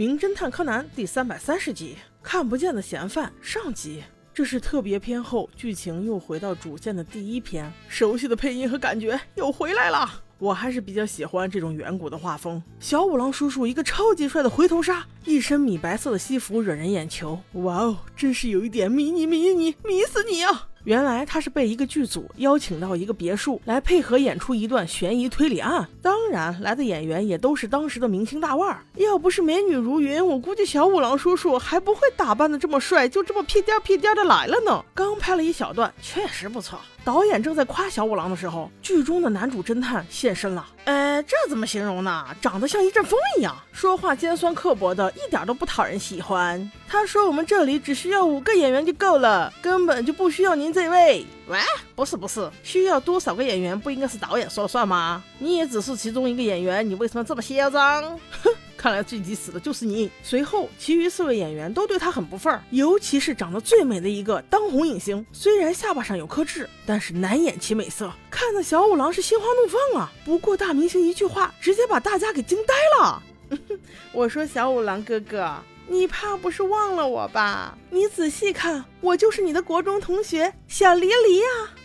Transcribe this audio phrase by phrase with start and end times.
[0.00, 4.02] 名侦探柯南》第三百三十集，看不见的嫌犯上集。
[4.32, 10.08] 这是特别篇后，剧情又回到主线的第一篇，熟悉的配音和感觉又回来了。
[10.38, 12.62] 我还是比较喜欢这种远古的画风。
[12.78, 17.38] 小五郎叔叔一个超级帅的回头杀，一身米白色的西服惹人眼球。
[17.52, 20.68] 哇哦，真是有一点迷你迷你迷死你啊！
[20.84, 28.82] 原来他是被一个剧组邀请到一个别墅来配合演出一段悬疑推理案，当然来的演员也都是当时的明星大腕儿。
[28.96, 34.82] 要不是美女如云，我估计小五郎叔叔还不会打扮的这么帅，就这么屁颠屁颠的来了呢。
[34.94, 36.78] 刚拍了一小段，确实不错。
[37.04, 40.66] 导演正在夸小五郎的时候，剧中的男主侦探现身了。
[40.90, 42.26] 哎，这怎么形容呢？
[42.42, 46.68] 长得像一阵风一样，说话尖酸刻薄的，一点都不讨人喜欢。
[46.88, 51.24] 他说我们这里只需要五个演员就够了，根本就不需要您这位。
[51.46, 51.58] 喂，
[51.94, 55.22] 不是不是，需要多少个演员不应该是导演说了算吗？
[55.38, 58.02] 你也只是其中一个演员，你为什么这么嚣张？
[58.42, 58.52] 哼。
[58.80, 60.10] 看来这集死的就是你。
[60.22, 70.10] 随后，其余四位演员都对他很不忿儿，尤其是长得最美的一个当红影星，虽然下巴上有颗痣，但是难掩其美色，看得小五郎是心花怒放啊。
[70.24, 73.22] 不过大明星一句话，直接把大家给惊呆了。
[74.12, 75.54] 我说小五郎哥哥，
[75.86, 77.76] 你怕不是忘了我吧？
[77.90, 81.76] 你仔细看，我就是你的国中同学小黎黎啊。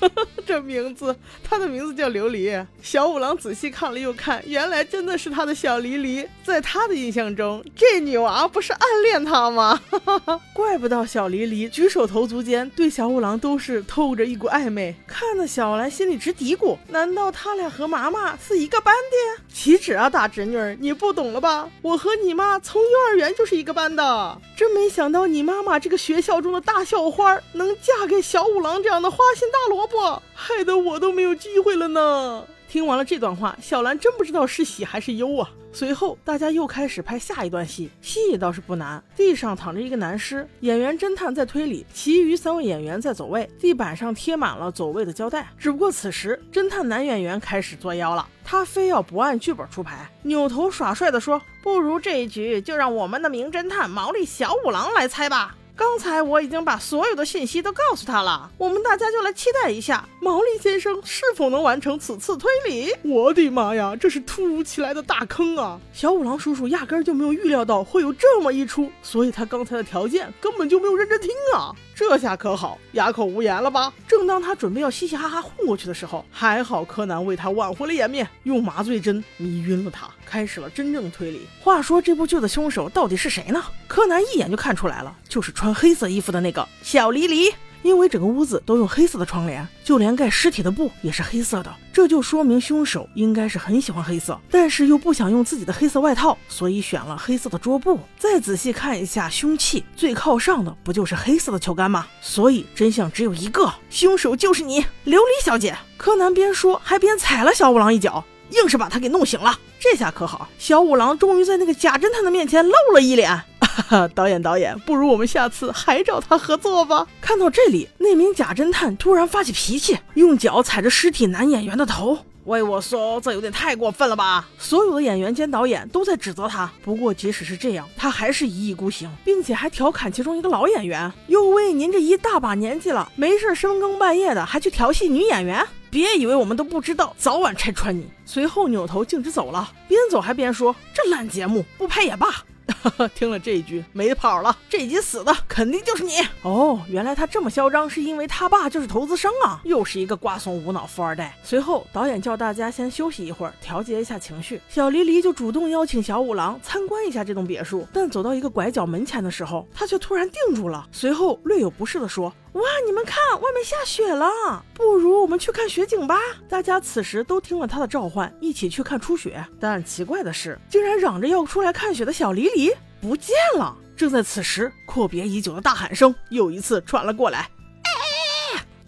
[0.46, 2.66] 这名字，他的名字叫琉璃。
[2.82, 6.26] 小五郎仔细看了又看，原来真的是他的小黎黎。
[6.44, 9.80] 在他的印象中，这女娃不是暗恋他吗？
[10.52, 19.42] 怪不得小黎黎举手投足间对小五郎都是透着一股暧昧，看得小兰心里直嘀咕：难道他俩和妈妈是一个班的？
[19.52, 21.70] 岂止啊，大侄女儿，你不懂了吧？
[21.82, 24.38] 我和你妈从幼儿园就是一个班的。
[24.56, 29.89] 真没想到你妈妈这个学校中的大校花，能嫁给小五郎这样的花心大萝卜。
[30.34, 32.44] 害得我都没有机会了呢。
[32.68, 35.50] 听完了这段话，小兰真不知道是喜还是忧啊。
[35.72, 39.02] 随后，大家又开始拍下一段戏，戏倒是不难。
[39.16, 43.48] 地上躺着一个男尸，演员侦探在推理，其余三位演员在走位。
[43.58, 45.48] 地板上贴满了走位的胶带。
[45.58, 60.06] 只不过此时，侦探男演员开始作妖了，他非要不按剧本出牌，扭头耍帅的说：“不如这一局就让我们的名侦探毛利小五郎来猜吧。”刚才我已经把所有的信息都告诉他了，我们大家就来期待一下。
[60.22, 62.92] 毛利先生是否能完成此次推理。
[63.02, 65.80] 我的妈呀，这是突如其来的大坑啊！
[65.94, 71.72] 小五郎叔叔压根儿就没有预料到会有这么一出，所以他刚才的条件根本就没有认真听啊。
[71.94, 73.90] 这下可好，哑口无言了吧？
[74.06, 81.46] 正当他准备要嘻嘻哈哈混过去的时候，还好柯南为他挽回了颜面，用麻醉针迷晕了他，开始了真正的推理。
[81.62, 83.64] 话说这部剧的凶手到底是谁呢？
[83.88, 87.50] 柯南一眼就看出来了，就是穿黑色衣服的那个小黎黎。
[87.82, 97.98] 因为整个屋子都用黑色的窗帘，就连盖尸体的布也是黑色的，这就说明凶手应该是很喜欢黑色，但是又不想用自己的黑色外套，所以选了黑色的桌布。
[98.18, 102.06] 再仔细看一下凶器，最靠上的不就是黑色的球杆吗？
[102.20, 105.76] 所以真相只有一个，凶手就是你，琉璃小姐。
[105.96, 109.58] 柯南边说还边踩了小五郎一脚，硬是把他给弄醒了。
[109.78, 113.42] 这下可好，小五郎终于在那个假侦探的面前露了一脸。
[114.14, 117.06] 导演，导演，不如我们下次还找他合作吧。
[117.20, 122.18] 看到这里，那名假侦探突然发起脾气，用脚踩着尸体男演员的头。
[122.44, 124.48] 喂，我说这有点太过分了吧？
[124.58, 126.68] 所有的演员兼导演都在指责他。
[126.82, 135.64] 不过即使是这样，他还是一意孤行，并且还调侃其中一个老演员：“哟喂，您这一大把年纪了，没事深更半夜的还去调戏女演员？
[135.90, 142.42] 别以为我们都不知道，早晚拆穿你。”随后扭头径直走了，边走还边说：“这烂节目不拍也罢。”
[143.14, 144.56] 听了这一句，没跑了。
[144.68, 146.80] 这集死的肯定就是你哦！
[146.88, 149.60] 原来他这么嚣张，是因为他爸就是投资商啊！
[149.64, 151.36] 又是一个瓜怂无脑富二代。
[151.42, 154.60] 随后，导演叫大家先休息一会儿，调节一下情绪。
[154.68, 157.86] 小黎黎就主动邀请小五郎参观一下这栋别墅。
[157.92, 162.32] 但走到一个拐角门前的时候，他却突然定住了，随后略有不适的说。
[162.54, 162.62] 哇！
[162.86, 166.18] 你们看，外面下雪了，不如我们去看雪景吧。
[166.48, 169.44] 大家此时都听了他的召唤，一起去看初雪。
[169.60, 173.76] 但奇怪的是，竟然嚷着要出来看雪的小黎黎不见了。
[173.96, 177.48] 正在此时，阔别已久的大喊声又一次传了过来。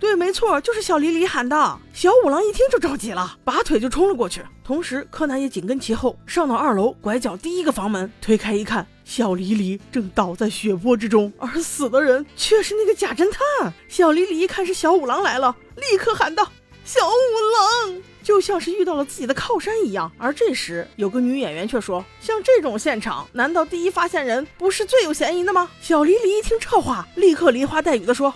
[0.02, 1.78] 对，没错，就是小黎黎喊的。
[1.94, 4.42] 小五郎一听就着急了，拔腿就冲了过去。
[4.64, 13.72] 同时，柯南也紧跟其后，上到二楼拐角第一个房门，推开一看，小黎黎正倒在血泊之中，而死的人却是那个假侦探。
[13.88, 16.50] 小黎黎一看是小五郎来了，立刻喊道
[16.84, 20.10] ：“小五郎！”就像是遇到了自己的靠山一样。
[20.18, 28.32] 而这时，有个女演员却说：“像这种现场，难道第一发现人不是最有嫌疑的吗？”小黎黎一听这话，立刻梨花带雨的说。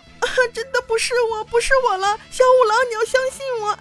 [0.52, 3.78] 真的不是我，不是我了，小五郎，你要相信我，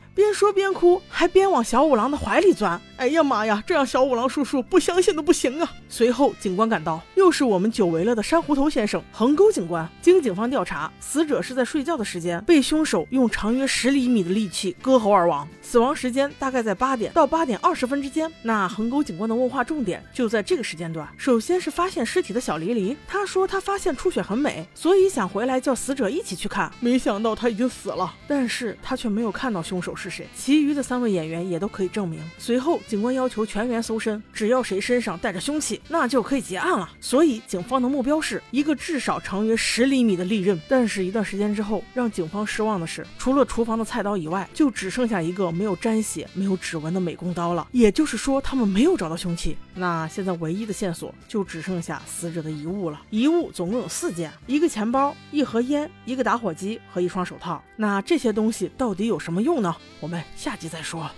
[0.16, 2.80] 边说边哭，还边往小五郎的怀里钻。
[2.96, 5.70] 哎呀妈呀，这让小五郎叔叔不相信都不行啊！
[5.90, 9.86] 随后警官赶到，又是我们久违了的珊瑚头先生横沟警官。
[10.00, 18.32] 经警方调查，死者是在睡觉的时间被凶手用长约十厘米的利器割喉而亡，死亡时间大概在八点到八点二十分之间。
[18.40, 21.06] 那横沟警官的问话重点就在这个时间段。
[21.18, 30.26] 首先是发现尸体的小黎黎，他说他发现出血很美，所以想回来叫死者一起去看，没想到他已经死了，但是他却没有看到凶手是谁。
[30.36, 32.20] 其余的三位演员也都可以证明。
[32.38, 32.80] 随后。
[32.86, 36.88] 警官要求全员搜身，只要谁身上带着凶器，那就可以结案了。
[37.00, 40.60] 所以警方的目标是一个至少长约十厘米的利刃。
[40.68, 47.66] 但是，一段时间之后，让警方失望的是，除了厨房的菜刀以外，就只剩下一个没有沾血、没有指纹的美工刀了。
[47.72, 49.56] 也就是说，他们没有找到凶器。
[49.74, 53.02] 那现在唯一的线索就只剩下死者的遗物了。
[53.10, 57.62] 遗物总共有四件：一个钱包、一盒烟、一个打火机和一双手套。
[57.76, 59.74] 那这些东西到底有什么用呢？
[60.00, 61.10] 我们下集再说。